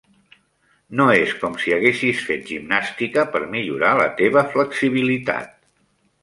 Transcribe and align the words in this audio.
No 1.01 1.05
és 1.15 1.33
com 1.41 1.57
si 1.63 1.75
haguessis 1.75 2.23
fet 2.29 2.47
gimnàstica 2.53 3.27
per 3.37 3.43
millorar 3.53 3.93
la 4.01 4.09
teva 4.23 4.45
flexibilitat. 4.57 5.55